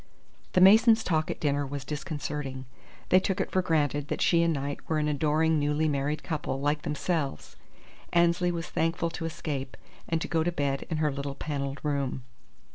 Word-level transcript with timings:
The 0.53 0.61
Masons' 0.61 1.03
talk 1.03 1.29
at 1.29 1.39
dinner 1.39 1.63
was 1.63 1.85
disconcerting. 1.85 2.65
They 3.09 3.19
took 3.19 3.39
it 3.39 3.51
for 3.51 3.61
granted 3.61 4.07
that 4.07 4.19
she 4.19 4.41
and 4.41 4.51
Knight 4.51 4.79
were 4.89 4.97
an 4.97 5.07
adoring 5.07 5.59
newly 5.59 5.87
married 5.87 6.23
couple, 6.23 6.59
like 6.59 6.81
themselves. 6.81 7.55
Annesley 8.11 8.51
was 8.51 8.65
thankful 8.67 9.11
to 9.11 9.25
escape, 9.25 9.77
and 10.09 10.19
to 10.19 10.27
go 10.27 10.43
to 10.43 10.51
bed 10.51 10.87
in 10.89 10.97
her 10.97 11.11
little 11.11 11.35
panelled 11.35 11.81
room. 11.83 12.23